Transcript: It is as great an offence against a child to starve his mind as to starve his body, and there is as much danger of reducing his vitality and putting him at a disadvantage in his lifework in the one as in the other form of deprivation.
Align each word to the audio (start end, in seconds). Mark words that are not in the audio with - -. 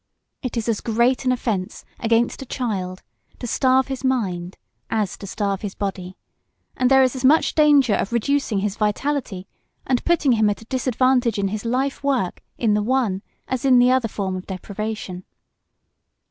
It 0.41 0.57
is 0.57 0.67
as 0.67 0.81
great 0.81 1.25
an 1.25 1.31
offence 1.31 1.85
against 1.99 2.41
a 2.41 2.45
child 2.47 3.03
to 3.37 3.45
starve 3.45 3.87
his 3.87 4.03
mind 4.03 4.57
as 4.89 5.15
to 5.19 5.27
starve 5.27 5.61
his 5.61 5.75
body, 5.75 6.17
and 6.75 6.89
there 6.89 7.03
is 7.03 7.15
as 7.15 7.23
much 7.23 7.53
danger 7.53 7.93
of 7.93 8.11
reducing 8.11 8.61
his 8.61 8.77
vitality 8.77 9.47
and 9.85 10.03
putting 10.03 10.31
him 10.31 10.49
at 10.49 10.59
a 10.59 10.65
disadvantage 10.65 11.37
in 11.37 11.49
his 11.49 11.65
lifework 11.65 12.41
in 12.57 12.73
the 12.73 12.81
one 12.81 13.21
as 13.47 13.63
in 13.63 13.77
the 13.77 13.91
other 13.91 14.07
form 14.07 14.35
of 14.35 14.47
deprivation. 14.47 15.23